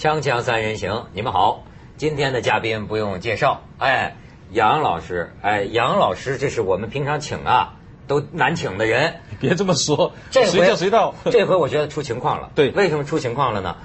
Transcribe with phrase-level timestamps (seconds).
[0.00, 1.64] 锵锵三人行，你们好。
[1.98, 4.16] 今天的嘉宾不用介绍，哎，
[4.50, 7.74] 杨老师，哎，杨老师，这是我们平常请啊
[8.06, 9.16] 都难请的人。
[9.40, 11.14] 别这么说，这随叫随到。
[11.30, 12.50] 这回我觉得出情况了。
[12.54, 13.76] 对，为什么出情况了呢？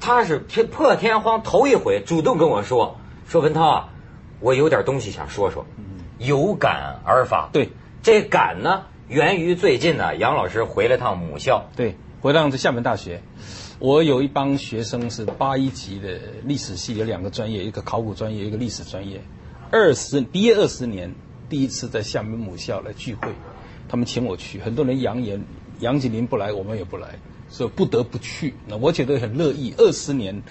[0.00, 3.88] 他是破天荒头一回主动跟我说，说文涛啊，
[4.40, 5.66] 我有点东西想说说，
[6.16, 7.50] 有感而发。
[7.52, 7.68] 对，
[8.02, 11.66] 这感呢，源于最近呢，杨老师回了趟母校。
[11.76, 13.22] 对，回到这厦门大学。
[13.78, 19.20] 我有一帮学生是八一级的历史系，有两个专业，一个考古专业，一个历史专业。
[19.70, 21.14] 二十毕业二十年，
[21.48, 23.28] 第一次在厦门母校来聚会，
[23.88, 25.44] 他们请我去，很多人扬言
[25.80, 28.54] 杨景林不来，我们也不来，所以不得不去。
[28.66, 29.74] 那我觉得很乐意。
[29.78, 30.42] 二十年。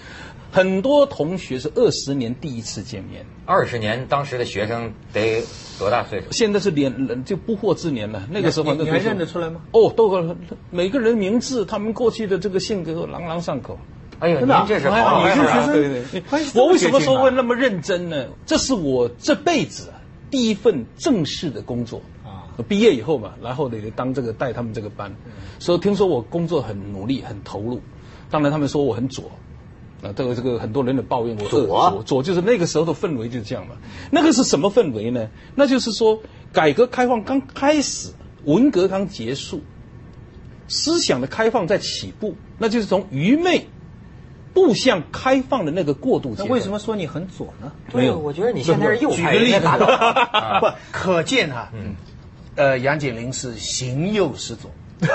[0.52, 3.26] 很多同学是二十年第一次见面。
[3.44, 5.42] 二十年，当时的学生得
[5.78, 6.26] 多大岁数？
[6.30, 8.26] 现在是连就不惑之年了。
[8.30, 9.60] 那个时候你还认得出来吗？
[9.72, 10.34] 哦，都
[10.70, 13.78] 每个人名字，他们过去的这个性格朗朗上口。
[14.20, 16.22] 哎呦，您这是好你是学生，对对。
[16.54, 18.24] 我为什么说会那么认真呢？
[18.46, 19.92] 这是我这辈子
[20.30, 22.15] 第一份正式的工作啊！
[22.62, 25.14] 毕业以后嘛，然后得当这个带他们这个班，
[25.58, 27.80] 所以听说我工作很努力、很投入。
[28.30, 29.30] 当然他们说我很左。
[30.02, 33.76] 啊，这个这个很多人的抱怨，我左左就是那个时候的氛围就是这样嘛。
[34.10, 35.30] 那个是什么氛围呢？
[35.54, 36.20] 那就是说，
[36.52, 38.10] 改革开放刚开始，
[38.44, 39.62] 文革刚结束，
[40.68, 43.68] 思想的开放在起步，那就是从愚昧
[44.52, 46.34] 步向开放的那个过渡。
[46.36, 47.72] 那为什么说你很左呢？
[47.94, 49.16] 没有，我觉得你现在是右派。
[49.16, 49.60] 举个例子，
[50.60, 51.72] 不可见啊。
[51.72, 51.94] 嗯，
[52.56, 54.70] 呃，杨锦麟是行右始左。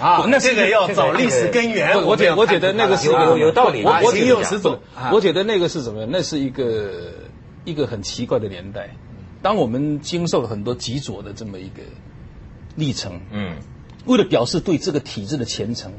[0.00, 2.04] 啊，那这个要找历史根源。
[2.04, 3.82] 我觉我觉得那个是有有道理。
[3.84, 4.78] 我我挺有始祖。
[5.12, 6.04] 我觉得那个是什么？
[6.06, 7.12] 那是一个
[7.64, 8.90] 一个很奇怪的年代。
[9.40, 11.82] 当我们经受了很多极左的这么一个
[12.74, 13.56] 历程，嗯，
[14.04, 15.92] 为了表示对这个体制的虔诚。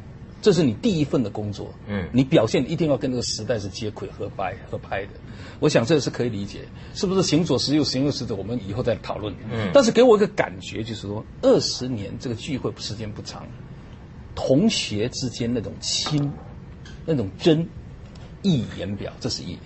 [0.46, 5.14] 这是你第一份的工作，嗯，你表现一定要跟这个时代是接轨合拍合拍的，
[5.60, 8.38] 我想这是可以理解，是不是行左时右行右时左？
[8.38, 9.34] 我们以后再讨论。
[9.52, 13.48] 嗯，但是给我一个感觉就是说，二十年这个聚会时间不长，
[14.36, 16.32] 同学之间那种亲，
[17.08, 17.68] 那种真，
[18.44, 19.58] 溢于言表，这是一。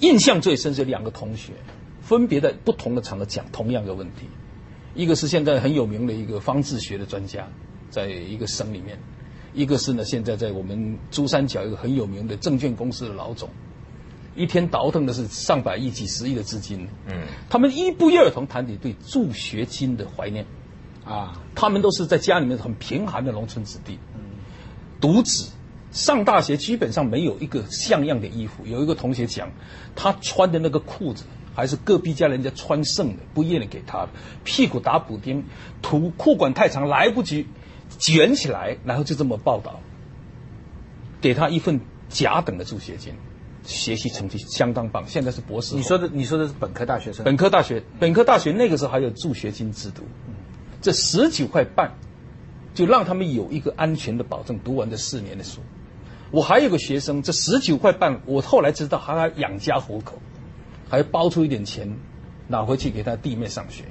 [0.00, 1.52] 印象最深是两个同学，
[2.00, 4.26] 分别在不同的场合讲同样的问题，
[4.96, 7.48] 一个是现在很有名的一个方志学的专家，
[7.88, 8.98] 在一个省里面。
[9.54, 13.48] 一个是呢，现在在我们珠三角一个很有名的证券公司的老总，
[14.34, 16.88] 一天倒腾的是上百亿、几十亿的资金。
[17.06, 20.44] 嗯，他们一不约而同谈起对助学金的怀念，
[21.04, 23.96] 啊，他们都是在家里面很贫寒的农村子弟，
[25.00, 25.52] 独子
[25.92, 28.66] 上大学基本上没有一个像样的衣服。
[28.66, 29.52] 有一个同学讲，
[29.94, 31.22] 他穿的那个裤子
[31.54, 34.08] 还是隔壁家人家穿剩的，不愿意给他，
[34.42, 35.44] 屁股打补丁，
[35.80, 37.46] 图裤管太长来不及。
[37.98, 39.80] 卷起来，然后就这么报道，
[41.20, 43.14] 给他一份甲等的助学金，
[43.64, 45.74] 学习成绩相当棒，现在是博士。
[45.74, 47.24] 你说的，你说的是本科大学生？
[47.24, 50.02] 本科大学，本科大学那个时候还有助学金制度，
[50.80, 51.92] 这十九块半，
[52.74, 55.60] 就让他们有一个安全的保证，读完这四年的书。
[56.30, 60.18] 我还有个学生，这十九块半，我后来知道还要养家糊口，
[60.88, 61.96] 还要包出一点钱
[62.48, 63.84] 拿回去给他弟妹上学。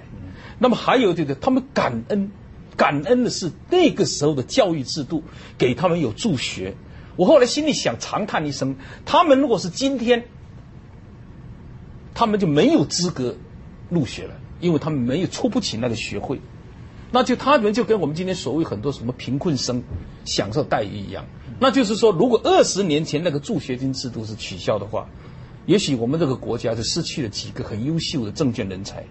[0.60, 2.32] 那么还有这个，他们感恩。
[2.76, 5.24] 感恩的是那个时候的教育制度
[5.58, 6.76] 给他们有助学。
[7.16, 8.76] 我后来心里想长叹一声：
[9.06, 10.26] 他们如果是今天，
[12.14, 13.36] 他们就没有资格
[13.90, 16.40] 入学了，因为他们没有出不起那个学费。
[17.12, 19.84] 那就他们就跟我们今天所谓很多什么贫困生
[20.26, 21.26] 享受待遇一样。
[21.60, 25.08] 那就是说，如果二十年前那个助学金制度是取消的话，
[25.68, 29.06] 也许我们这个国家就失去了几个很优秀的证券人才。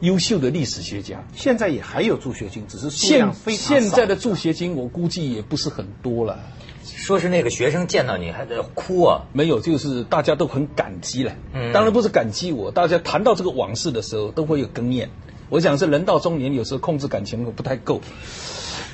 [0.00, 6.38] 优秀的历史学家，现在也还有助学金，只是数量非常现在的助学金，我估计也不是很多了。
[6.84, 9.22] 说是那个学生见到你还在哭啊？
[9.32, 11.34] 没有，就是大家都很感激了。
[11.52, 15.10] 嗯，当然不是感激我，大家谈到这个往事的时候都会有哽咽。
[15.48, 18.00] 我想是人到中年，有时候控制感情不太够。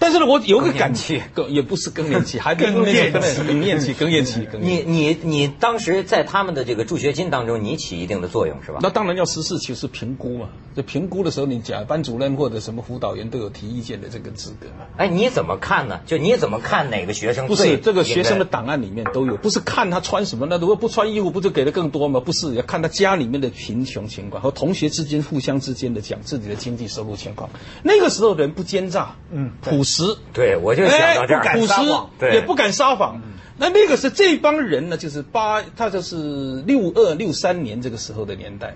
[0.04, 4.46] 但是呢，我有个感气， 更也不是更年期，还更年期，更年期， 更年期。
[4.60, 8.80] 你你你当时在他们的这个助学金当中，你起一定的作用是吧？
[8.82, 10.50] 那当然要实事求是评估嘛。
[10.76, 14.66] 这评估的时候，你讲班主任或者什么辅导员都有提意见的这个资格。
[14.98, 16.00] 哎，你怎么看呢？
[16.04, 17.46] 就你怎么看哪个学生？
[17.46, 22.20] 不是这个学生的档案里面都有，不是看他穿什么，那如果不穿衣服，不就给的更多吗？
[22.20, 27.48] 不是，要看他家里面的贫穷情况和同学之间互相之间的讲自己的经济收入情况。
[27.82, 29.93] 那个时候人不奸诈，嗯，朴实，
[30.32, 30.56] 对。
[30.56, 31.72] 我就想到这儿，朴实
[32.32, 33.20] 也不敢撒谎。
[33.56, 38.74] 那那个是这帮人呢，就是八，他就是六二六三年这个时候的年代，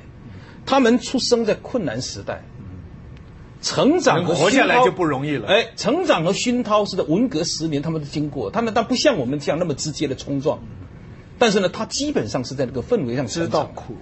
[0.67, 2.45] 他们出生在困难时代，
[3.61, 5.49] 成长和活下来就不容易了。
[5.49, 10.61] 哎，成长和熏陶是在文革十年他们的经过，他们但不像我们这样那么直接的冲撞，
[11.41, 13.97] 但是呢，他基本上是在那个氛围上知道苦。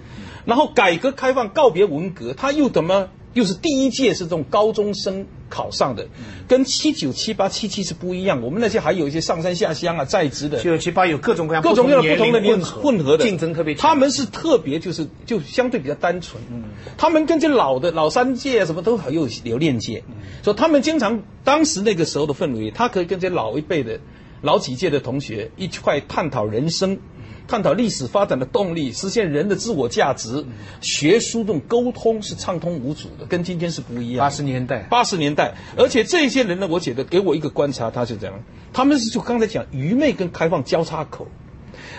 [0.45, 3.09] 然后改革开放告别文革，他又怎么？
[3.37, 6.07] 又是第一届是这种高中生考上的，
[6.47, 8.41] 跟七九七八七七是不一样。
[8.41, 10.57] 我们那些还有一些上山下乡啊，在职的。
[10.57, 13.75] 七九七八有各种各样各种各样不同的混混合的竞争特别。
[13.75, 16.41] 他们是特别就是就相对比较单纯。
[16.51, 16.63] 嗯。
[16.97, 20.03] 他们跟这老的老三届什么都很有有链接，
[20.41, 23.99] 所以他们经常当时那个时候的氛围，他可以跟这老一辈的
[24.41, 26.97] 老几届的同学一块探讨人生。
[27.47, 30.45] 探讨历史发展的动力，实现人的自我价值，
[30.81, 34.19] 学术这种沟通是畅通无阻的，跟今天是不一样。
[34.19, 41.27] 八十年代，八十年代，而且这些人呢，我觉得给我一个观察，他是这样，他们是就刚才讲愚昧跟开放交叉口，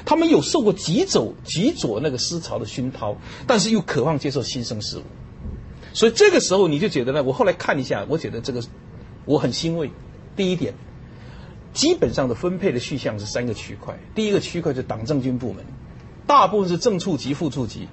[0.04, 3.16] 他们有受过极左极左那个思潮的熏陶，
[3.46, 5.02] 但是又渴望接受新生事物，
[5.94, 8.62] 所以这个时候你就觉得呢，我后来看一下，我觉得这个
[9.24, 9.90] 我很欣慰。
[10.36, 10.74] 第一点。
[11.72, 15.64] 基本上的分配的去向是三个区块，第一个区块是党政军部门，
[16.26, 17.88] 大部分是正处级、副处级，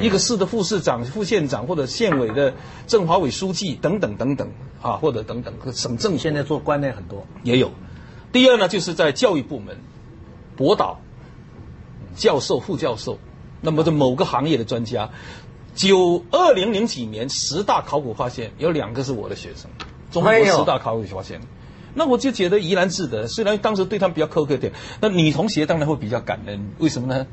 [0.00, 2.54] 一个市的副市长、副县长或者县委的
[2.86, 4.50] 政法委书记等等等等。
[4.82, 5.54] 啊，或者等等。
[5.72, 6.18] 省政。
[6.18, 7.26] 现在做官的很多。
[7.42, 7.72] 也有。
[8.30, 9.78] 第二呢，就是在教育部门，
[10.54, 11.00] 博导、
[12.14, 13.18] 教授、副教授，
[13.62, 15.10] 那么这某个行业的专家。
[15.74, 19.70] 九二零零几年十大考古发现有两个是我的学生，
[20.12, 21.40] 中国十大考古发现。
[21.96, 26.70] 那我就觉得怡然自得，虽然当时对他们比较苛刻点，那女同学当然会比较感恩。
[26.78, 27.26] 为什么呢？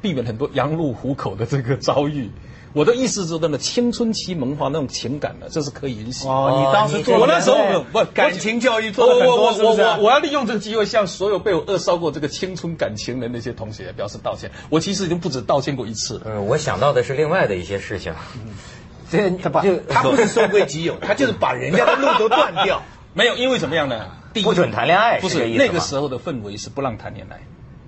[0.00, 2.30] 避免很多羊入虎口的这个遭遇。
[2.74, 6.28] 我的意思是说呢，青春期萌发那种情感呢，这是可以允许。
[6.28, 14.50] 哦，你当时做我那时候不感情教育做的很多，我我我我要利用这个机会向所有被我扼杀过这个青春感情的那些同学表示道歉。
[14.68, 16.24] 我其实已经不止道歉过一次了。
[16.26, 18.12] 嗯，我想到的是另外的一些事情。
[19.10, 22.82] 这他把他不是收归己有，他就是把人家的路都断掉。
[23.18, 24.06] 没有，因为怎么样呢？
[24.44, 27.40] 不准谈恋爱，不是那个时候的氛围是不让谈恋爱。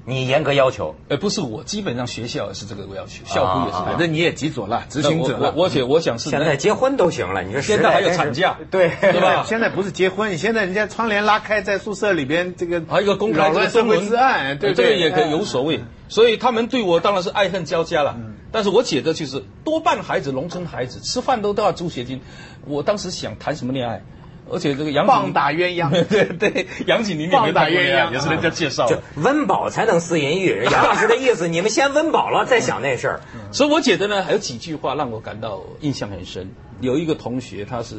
[0.04, 0.96] 你严格要求？
[1.06, 3.78] 呃，不是我，基本上学校也是这个要求，校服也是。
[3.84, 5.54] 反正你也极左了，执行者了。
[5.56, 9.44] 我我我想是现在结婚都行了，你说现在还有产假，对对吧？
[9.46, 15.80] 现在不是结婚，现在人家窗帘拉开，在宿舍里边这个还有一个公开的社会之案，对这个也可以有所谓。
[16.08, 18.16] 所以他们对我当然是爱恨交加了。
[18.50, 22.20] 但是我觉得就是多半孩子，农村孩子吃饭都都要助学金。
[22.66, 24.02] 我当时想谈什么恋爱？
[24.50, 29.02] 而且这个杨棒打鸳鸯， 对对，杨锦麟棒打鸳鸯也是人家介绍的。
[29.16, 33.20] 温饱才能思淫欲，杨老师的意思，你们先温饱了再想那事儿。
[33.52, 36.50] 所以我觉得呢，还有几句话让我感到印象很深。
[36.80, 37.96] 有一个同学，他是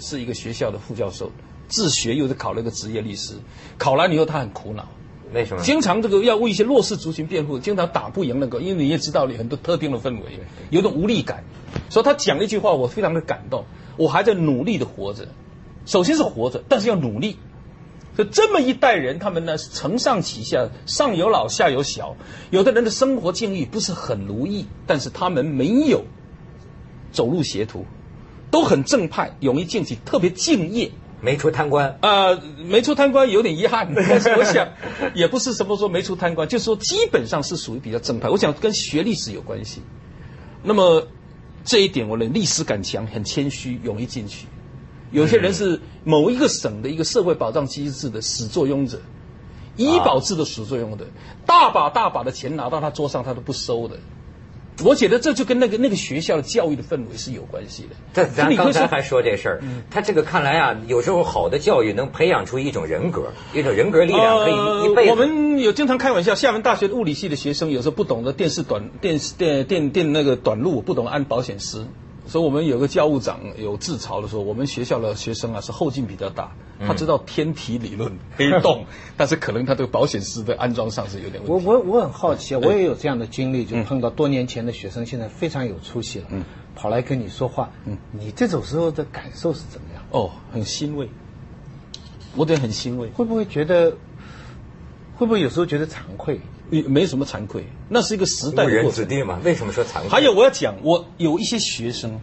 [0.00, 1.30] 是一个学校的副教授，
[1.68, 3.34] 自学又是考了个职业律师，
[3.76, 4.88] 考完以后他很苦恼，
[5.34, 5.62] 为什么？
[5.62, 10.40] 经常这个要为一些弱势族群辩护，经常打不赢那个，因为你也知道，很多特定的氛围，
[10.70, 11.44] 有种无力感。
[11.90, 13.64] 所以他讲了一句话，我非常的感动。
[13.98, 15.26] 我还在努力的活着。
[15.88, 17.38] 首先是活着，但是要努力。
[18.14, 22.14] 就这么一代人，他们呢是承上启下，上有老下有小。
[22.50, 26.04] 有的人的生活境遇不是很如意，但是他们没有
[27.10, 27.86] 走入邪途，
[28.50, 30.90] 都很正派，勇于进取，特别敬业，
[31.22, 31.96] 没出贪官。
[32.02, 34.68] 呃，没出贪官有点遗憾， 但是我想
[35.14, 38.28] 也不是什么说没出贪官，就是说基本上是属于比较正派。
[38.28, 39.80] 我想跟学历史有关系。
[40.62, 41.08] 那么
[41.64, 44.46] 这一点，我的历史感强，很谦虚，勇于进取。
[45.10, 49.00] 有些人是某一个省的一个社会保障机制的始作俑者，
[49.76, 51.06] 医保制的始作俑者，
[51.46, 53.96] 大把大把的钱拿到他桌上，他都不收的。
[54.84, 57.88] 我觉得这就跟那个那个学校的教育的氛围是有关系的。
[58.14, 65.10] 这咱刚才还说这事儿，他这个看来啊，有时候好的教育能培养出一种人格，一种人格力量可以一辈子。
[65.10, 71.88] 我们有经常开玩笑，厦门大学物理系的学生有时候不懂得电视短电视电电电那个短路，不懂安保险丝。
[72.28, 76.52] 所以我们有个教务长有自嘲的说，我们学校的学生啊是后劲比较大，
[76.86, 78.84] 他知道天体理论黑洞，
[79.16, 81.66] 但是可能他这个保险丝的安装上是有点问题。
[81.66, 86.26] 我我我很好奇啊，我也有这样的经历，就碰到多年前的学生，现在非常有出息了，
[86.76, 90.02] 跑来跟你说话，嗯你这种时候的感受是怎么样？
[90.10, 91.08] 哦，很欣慰，
[92.36, 93.08] 我得很欣慰。
[93.08, 93.96] 会不会觉得？
[95.16, 96.40] 会不会有时候觉得惭愧？
[96.70, 99.40] 没什么惭愧，那是一个时代误人子弟嘛？
[99.42, 100.08] 为什么说惭愧？
[100.08, 102.20] 还有我要讲，我有一些学生，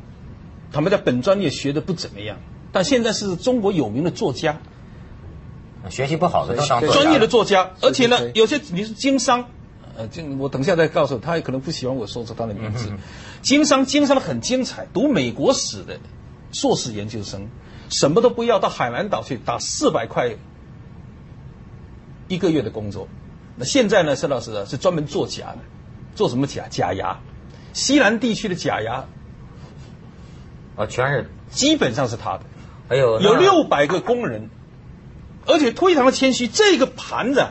[0.71, 2.37] 他们在本专业学的不怎么样，
[2.71, 4.59] 但现在是中国有名的作家，
[5.89, 9.49] 学习不好的都当专业的作家，而且呢，有些你是经商，
[9.97, 12.91] 呃，经我等下再告诉他，也可能不喜欢我说出他的名字。
[13.41, 15.99] 经商经商的很精彩，读美国史的
[16.51, 17.49] 硕士研究生，
[17.89, 20.35] 什么都不要到海南岛去打四百块
[22.27, 23.07] 一个月的工作。
[23.57, 25.59] 那现在呢，沈老师啊是专门做假的，
[26.13, 26.67] 做什么假？
[26.69, 27.19] 假牙，
[27.73, 29.05] 西南地区的假牙，
[30.75, 32.41] 啊，全是基本上是他的。
[32.89, 34.49] 哎呦，有六百个工人，
[35.45, 36.47] 而且非常的谦虚。
[36.47, 37.47] 这个盘子，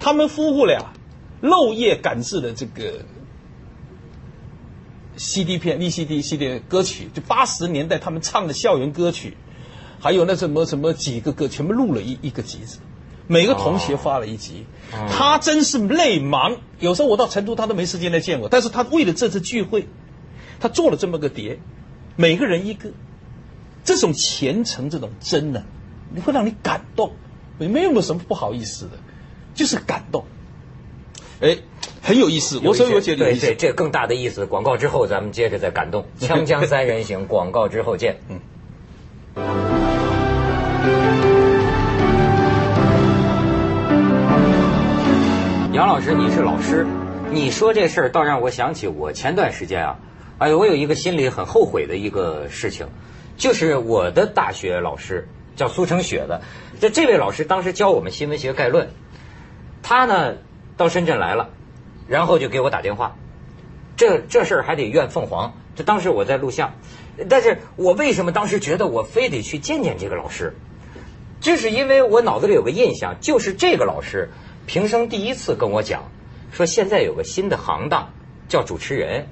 [0.00, 0.92] 他们夫妇俩
[1.40, 3.04] 漏夜赶制的这个
[5.16, 9.36] CD 片、VCD、系列歌曲，就八十年代他们唱的校园歌曲，
[10.00, 12.80] 还有那什么什么几个歌，全部录了一一个集子。
[13.26, 14.66] 每个同学发了一集，
[15.10, 16.58] 他真是累忙。
[16.78, 18.48] 有时候我到成都，他都没时间来见我。
[18.48, 19.86] 但是他为了这次聚会，
[20.60, 21.58] 他做了这么个碟，
[22.16, 22.90] 每个人一个。
[23.84, 25.62] 这种虔诚，这种真的，
[26.14, 27.12] 你会让你感动，
[27.58, 28.92] 没没有什么不好意思的，
[29.54, 30.24] 就是感动。
[31.42, 31.58] 哎，
[32.00, 34.46] 很有意思，我所以我觉得对对，这更大的意思。
[34.46, 36.06] 广告之后，咱们接着再感动。
[36.18, 38.20] 锵锵三人行，广告之后见。
[38.30, 38.40] 嗯。
[45.74, 46.86] 杨老师，你是老师，
[47.32, 49.98] 你说这事儿倒让我想起我前段时间啊，
[50.38, 52.86] 哎呦，我有一个心里很后悔的一个事情。
[53.36, 55.26] 就是我的大学老师
[55.56, 56.42] 叫苏成雪的，
[56.78, 58.90] 就这位老师当时教我们新闻学概论，
[59.82, 60.36] 他呢
[60.76, 61.50] 到深圳来了，
[62.06, 63.16] 然后就给我打电话，
[63.96, 65.54] 这这事儿还得怨凤凰。
[65.74, 66.74] 这当时我在录像，
[67.28, 70.54] 但是我为什么当时觉得我非得去见见这个老师？
[71.40, 74.30] 就是因为我脑子里有个印象，就是这个老师
[74.66, 76.10] 平生第一次跟我讲，
[76.52, 78.12] 说现在有个新的行当
[78.48, 79.26] 叫主持人。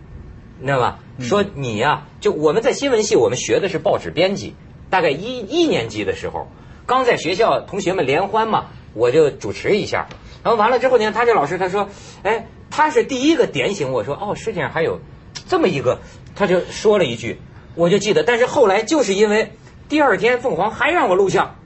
[0.60, 1.00] 你知道吧？
[1.18, 4.54] 说你呀，就我们在新闻系，我们学的是报纸编辑。
[4.90, 6.46] 大概一一年级的时候，
[6.86, 10.06] 刚在学校同学们联欢嘛，我就主持一下。
[10.44, 11.88] 然后完了之后呢，他这老师他说，
[12.22, 15.00] 哎，他是第一个点醒我说，哦，世界上还有
[15.48, 15.98] 这么一个，
[16.36, 17.40] 他就说了一句，
[17.74, 18.22] 我就记得。
[18.22, 19.52] 但是后来就是因为
[19.88, 21.56] 第二天凤凰还让我录像，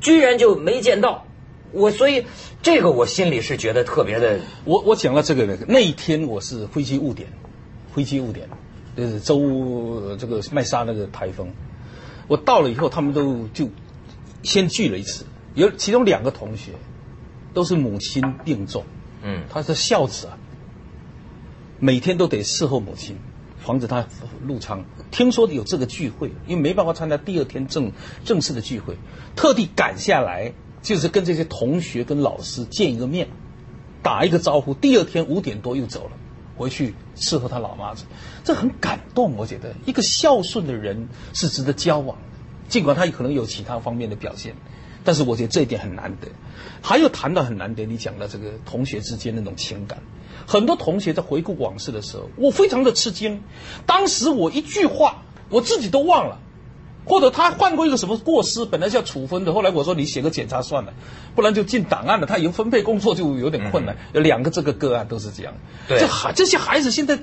[0.00, 1.26] 居然就没见到
[1.72, 2.24] 我，所以
[2.62, 4.40] 这个我心里是觉得特别的。
[4.64, 7.28] 我我讲了这个那一天我是飞机误点。
[7.92, 8.48] 飞机误点，
[8.96, 11.50] 就是周这个麦沙那个台风，
[12.28, 13.68] 我到了以后，他们都就
[14.44, 16.70] 先聚了一次，有其中两个同学
[17.52, 18.84] 都是母亲病重，
[19.24, 20.38] 嗯，他是孝子啊，
[21.80, 23.16] 每天都得伺候母亲，
[23.58, 24.06] 防止他
[24.46, 24.84] 入仓。
[25.10, 27.90] 听说有这个聚会，因为没办法参加第二天正
[28.24, 28.94] 正式的聚会，
[29.34, 33.28] 特地赶下来，就是跟这些同学跟老师见一个面，
[34.02, 34.74] 打一个招呼。
[34.74, 36.10] 第二天五点多又走了。
[36.56, 38.04] 回去伺候他老妈子，
[38.44, 39.34] 这很感动。
[39.36, 42.22] 我觉得一个孝顺的人是值得交往的，
[42.68, 44.54] 尽管他可能有其他方面的表现，
[45.02, 46.28] 但是我觉得这一点很难得。
[46.82, 50.00] 还有谈到很难得，你讲的这个同学之间那种情感，
[50.46, 53.42] 很多同学在回顾往事的时候，我非常的吃惊。
[53.86, 56.40] 当时我一句话，我自己都忘了。
[57.10, 60.92] 或者他犯过一个什么过失，本来是要处分的，后来我说你写个检查算了，
[61.34, 62.26] 不然就进档案了。
[62.26, 63.96] 他以后分配工作就有点困难。
[64.12, 65.52] 有两个这个个案都是这样。
[65.88, 67.18] 这孩这些孩子现在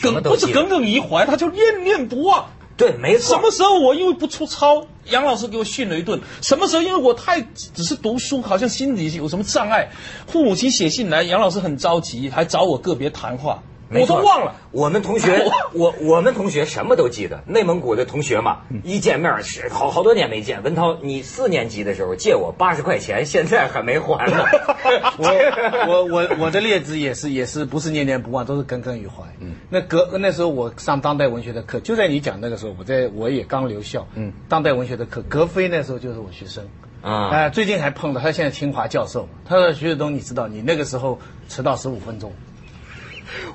[0.00, 2.46] 耿不是耿耿于怀，他就念念不忘。
[2.78, 3.36] 对，没错。
[3.36, 9.90] 什么时候我因为不出操，杨老师给我训了一顿；什么时候因为我太只是读书，好像心理有什么障碍，
[10.26, 13.62] 父母亲写信来，杨老师很着急，还找我个别谈话。
[13.90, 17.42] 我都忘了，我们同学， 我我们同学什么都记得。
[17.46, 20.62] 内蒙古的同学嘛，一见面是好好多年没见。
[20.62, 24.44] 文涛，你四年级的时候借我八十块钱，现在还没还呢。
[25.18, 29.22] 我我我我的例子也是也是不是念念不忘，都是耿耿于怀。
[29.40, 34.06] 嗯，那隔那时候我上当代文学的课，就在你讲那个时候，我在我也刚留校。
[34.14, 36.66] 嗯，当代文学的课，格非那时候就是我学生。
[37.02, 39.28] 啊，哎，最近还碰到他，现在清华教授。
[39.44, 42.32] 他说徐志东，你知道你那个时候迟到十五分钟。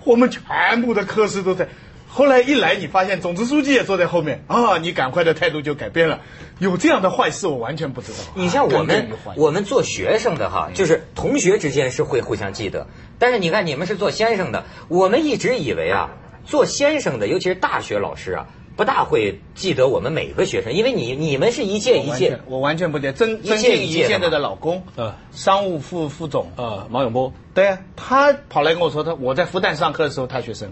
[0.04, 1.68] 我们全部的科室都在，
[2.08, 6.20] 后来一来，你发现总支书记也坐在后面啊，你赶快的态度就改变了。
[6.60, 8.18] 有这样的坏事，我完全不知道。
[8.36, 16.10] 你像我们，我们做学生的哈，就是同学之间是会互相记得，但是你看你们是做先生的，我们一直以为啊，
[16.46, 18.46] 做先生的，尤其是大学老师啊。
[18.82, 23.14] 不大会记得我们每个学生，因为你你们是一届一届，我完全不记得。
[23.14, 30.72] 曾曾庆怡现在的老公，呃，商务副副总，呃，马永波，对啊，他跑来跟我说，他我在复旦上课的时候，他学生，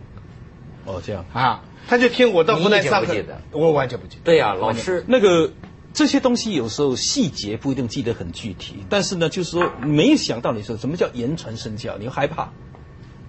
[0.86, 3.13] 哦，这样啊，他就听我到复旦上课，
[3.51, 4.22] 我完全不记得。
[4.24, 5.51] 对呀，老师那个
[5.94, 12.50] 这些东西有时候细节不一定记得很具体，但是呢，就是说没想到你说什么叫言传身教，你害怕。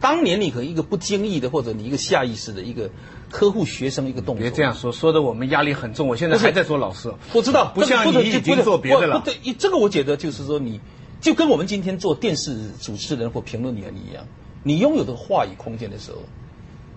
[0.01, 2.89] 当年你和一个不经意的，或者你一个下意识的一个
[3.31, 6.09] 呵护学生一个动作，别这样说，说的我们压力很重。
[6.09, 9.21] 我现在还在做老师，我知道，不像你已经做别的了。
[9.21, 10.81] 不对，这个我觉得就是说，你
[11.21, 14.27] 就跟我们今天做电视主持人或评论员一样，
[14.63, 16.19] 你拥有的话语空间的时候，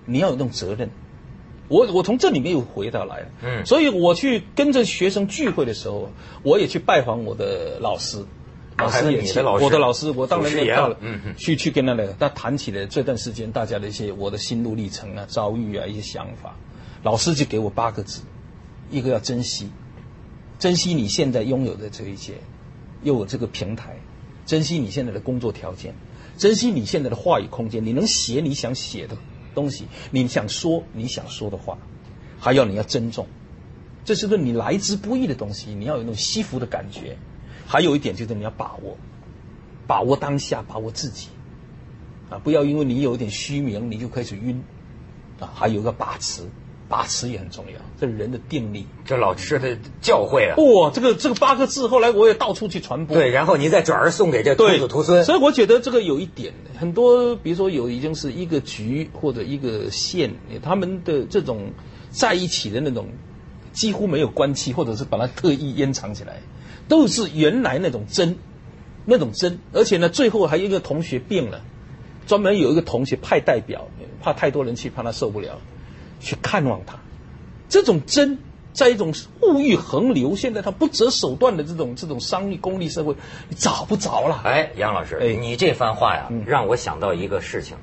[0.05, 0.89] 你要有那种责任。
[1.69, 6.11] 我我从这里面又回到来了，嗯，所以我去跟着学生聚会的时候，
[6.43, 8.25] 我也去拜访我的老师。
[8.77, 10.97] 老师也是我的老师，我当然也到了，
[11.37, 16.55] 去去跟他那个，他谈起了这段时间大家的一些我的心路历程啊、遭遇啊、一些想法。
[17.03, 18.21] 老师就给我八个字：
[18.89, 19.69] 一个要珍惜，
[20.57, 22.33] 珍惜你现在拥有的这一些，
[23.03, 23.95] 又有这个平台，
[24.45, 25.93] 珍惜你现在的工作条件，
[26.37, 29.15] 珍惜你现在的话语空间，你能写你想写的
[29.53, 31.77] 东西，你想说你想说的话，
[32.39, 33.27] 还要你要珍重，
[34.03, 37.17] 这是个你来之不易的东西，你要有那种惜福的感觉。
[37.73, 38.95] 还有一点就是你要把握，
[39.87, 41.29] 把握当下，把握自己，
[42.29, 44.63] 啊，不要因为你有一点虚名，你就开始晕，
[45.39, 46.43] 啊，还有一个把持，
[46.87, 48.85] 把持也很重要，这是人的定力。
[49.05, 53.17] 这老师的教诲啊，哇，这个这个八个字，后来我也到处去传播。
[53.17, 55.25] 对，然后你再转而送给这徒子徒孙。
[55.25, 61.71] 所以我觉得这个有一点，很多比如说有已经是一个局或者一个县，他们的这种
[62.11, 63.07] 在一起的那种，
[63.71, 66.39] 几乎没有关系，或者是把它特意掩藏起来。
[66.87, 68.37] 都是原来那种真，
[69.05, 71.61] 那种真，而且呢，最后还有一个同学病了，
[72.27, 73.87] 专门有一个同学派代表，
[74.21, 75.59] 怕太多人去，怕他受不了，
[76.19, 76.97] 去看望他。
[77.69, 78.37] 这种真，
[78.71, 83.15] 在一种物欲横流，现在他不择手段的这种这种商业功利社会，
[83.49, 84.41] 你找不着了。
[84.43, 87.77] 哎，杨老师，哎，你这番话呀，让我想到一个事情，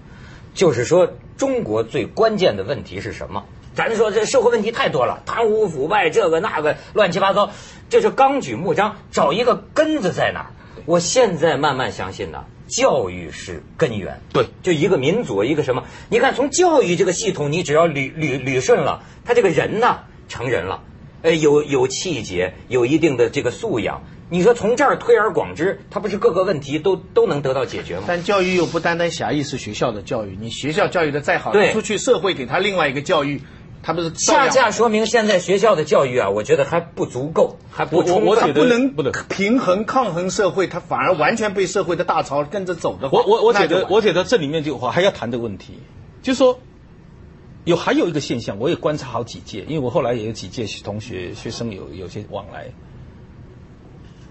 [0.55, 3.45] 就是说中国最关键的问题是什么？
[3.89, 7.51] 咱说这社会问题太多了，贪污腐败，这个那个乱七八糟，
[7.89, 10.47] 这是纲举目张，找一个根子在哪儿？
[10.85, 14.21] 我现在慢慢相信呢，教育是根源。
[14.35, 15.85] 对，就一个民族，一个什么？
[16.11, 20.83] 你看，从教育这个系统，你只要捋捋捋顺了，他这个人呢，成人了，
[21.23, 24.03] 呃，有有气节，有一定的这个素养。
[24.29, 28.05] 你说从这儿推而广之，他不是各个问题都都能得到解决吗？
[28.07, 33.41] 但教育又不单单狭义是学校的教育，你学校教育的再好，对，出去社会给他另外一个教育。
[33.83, 45.79] 他不是恰恰说明现在学校的教育啊，我觉得还不足够，还不充分，不能不能平衡抗衡社会，他反而完全被社会的大潮跟着走的话，我我我觉得我觉得这里面就我还要谈的问题，
[46.23, 46.59] 就是说
[47.65, 52.67] 有还有一个现象，我也观察好几届，因为我后来也有几届同学学生有有些往来，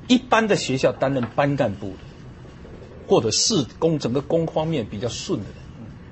[0.07, 1.97] 一般的学校担任班干部的，
[3.07, 5.55] 或者是工整个工方面比较顺的人，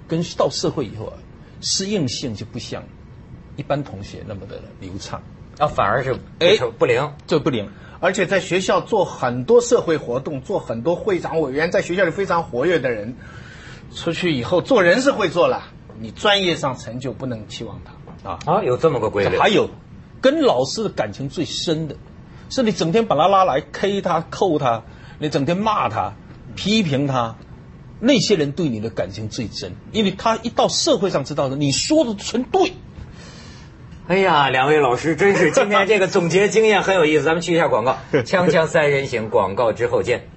[0.07, 1.13] 跟到社会以后啊，
[1.62, 2.83] 适应性就不像。
[3.57, 5.21] 一般同学那么的流畅
[5.57, 7.69] 啊，反而是哎不灵，这不灵。
[7.99, 13.15] 而且在学校做很多社会活动，做很多会长委员，在学校里非常活跃的人，
[13.91, 15.63] 出去以后做人是会做了，
[15.99, 19.37] 你专业上成就不能期望他啊啊，有这么个规律。
[19.39, 19.67] 还有
[20.21, 21.95] 跟老师的感情最深的，
[22.51, 24.83] 是你整天把他拉来 K 他扣他，
[25.17, 26.13] 你整天骂他
[26.55, 27.35] 批评他，
[27.99, 32.73] 那些人对你的感情最真，因为他一到社会上知道的，你说的全对。
[34.07, 37.25] 哎呀，两位老师真是今天这个总结经验很有意思。
[37.25, 40.29] 咱们去一下广告， 锵锵三人行，广告之后见。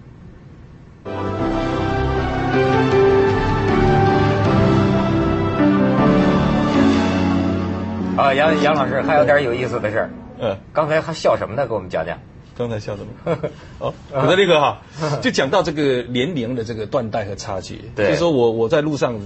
[8.16, 10.10] 啊，杨杨老师还有点有意思的事儿。
[10.40, 11.64] 嗯，刚才还笑什么呢？
[11.64, 12.18] 给我们讲讲。
[12.60, 13.38] 刚才笑什么？
[13.80, 14.82] 哦，我的那个哈，
[15.22, 17.80] 就讲到这个年龄的这个断代和差距。
[17.96, 19.18] 对，就说我我在路上，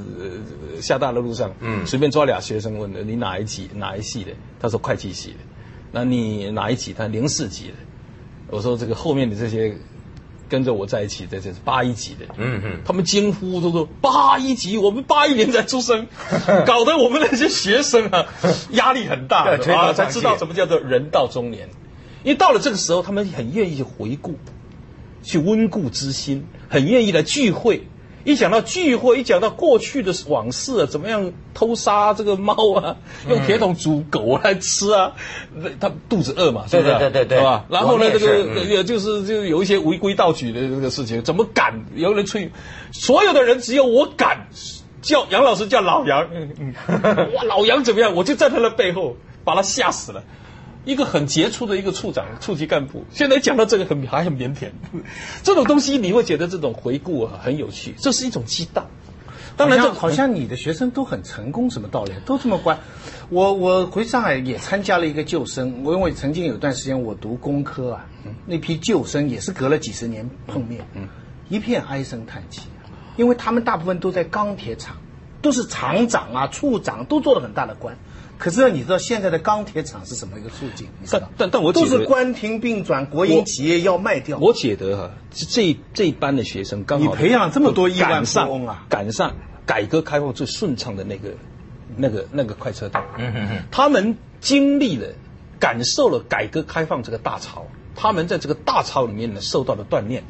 [0.81, 4.31] 下大的路上，嗯，随便抓俩学生问的，你哪一级哪一系的？
[4.61, 5.37] 他说会计系的。
[5.91, 6.93] 那你哪一级？
[6.93, 7.75] 他零四级的。
[8.51, 9.77] 我说这个后面的这些
[10.49, 12.27] 跟着我在一起的，这是八一级的。
[12.37, 16.07] 嗯嗯，他们惊呼都说八一级，我们八一年才出生，
[16.67, 18.27] 搞得我们那些学生啊
[18.71, 21.69] 压力很大啊，才知道什么叫做人到中年。
[22.25, 24.35] 因为到了这个时候，他们很愿意去回顾，
[25.23, 27.87] 去温故知新，很愿意来聚会。
[28.25, 32.97] 一讲到聚会，一讲到过去的往事啊，怎么样偷杀这个猫啊，
[33.29, 35.13] 用铁桶煮狗来吃啊，
[35.79, 36.99] 他肚子饿嘛，是不是？
[36.99, 37.67] 对对对，是吧？
[37.69, 42.51] 然后呢，这个也就是就有一些违规盗取的这个事情，怎么敢有人吹？
[42.93, 44.49] 所有的人只有我敢
[45.03, 48.15] 叫杨老师叫老杨，嗯嗯哇，老杨怎么样？
[48.15, 50.25] 我就在他的背后把他吓死了。
[50.85, 54.71] 一个很杰出的一个处长、处级干部，现在讲到这个很还很腼腆，
[55.43, 58.87] 这种东西你会觉得这种回顾啊很有趣，这是一种激荡。
[59.57, 62.13] 当然，这好像你的学生都很成功，什么道理？
[62.27, 62.77] 都这么乖。
[63.31, 68.05] 我我回上海也参加了一个救生，我因为曾经有段时间我读工科啊，
[68.47, 70.85] 那批救生也是隔了几十年碰面，
[71.49, 72.63] 一片唉声叹气，
[73.17, 74.97] 因为他们大部分都在钢铁厂，
[75.41, 77.97] 都是厂长啊、处长，都做了很大的官。
[78.37, 80.89] 可是你知道现在的钢铁厂是什么一个处境？
[81.11, 84.39] 但但但我都是关停并转，国营企业要卖掉。
[84.39, 91.31] 我觉得哈，这这班的学生刚好你培养这么多亿万富翁啊，赶上改革开放最顺畅的那个
[91.97, 93.05] 那个那个快车道。
[93.17, 95.07] 嗯嗯嗯，他们经历了、
[95.61, 100.25] 感受了改革开放这个大潮，他们在这个大潮里面呢受到了锻炼。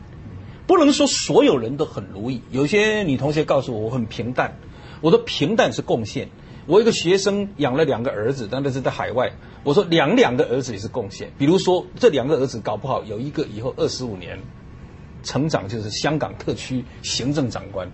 [0.67, 4.57] 不能说所有人都很如意，有些女同学告诉我我很平淡，
[5.01, 6.29] 我的平淡是贡献。
[6.67, 9.33] 我一个学生养了两个儿子，当然是在海外。
[9.65, 11.31] 我说两两个儿子也是贡献。
[11.39, 14.39] 比如说这两个儿子搞不好有一个以后二十五年
[15.23, 17.89] 成长就是香港特区行政长官，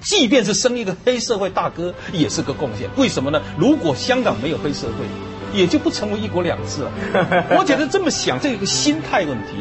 [0.00, 2.88] 即便是生一个黑社会大哥也是个贡献。
[2.96, 3.42] 为什么呢？
[3.58, 6.92] 如果香港没有黑社会，也就不成为一国两制了。
[7.58, 9.54] 我觉得这么想，这有个心态问题。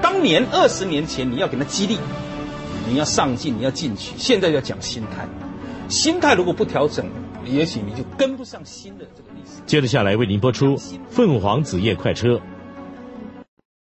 [0.00, 1.98] 当年二十年前你要给他激励，
[2.88, 4.12] 你要上进，你要进取。
[4.16, 5.26] 现在要讲心态，
[5.88, 7.06] 心态如果不调整。
[7.46, 9.62] 也许你就跟不上新的这个历史。
[9.66, 10.76] 接着下来为您播出
[11.08, 12.34] 《凤凰紫夜快车》。